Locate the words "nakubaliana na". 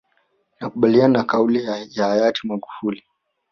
0.59-1.23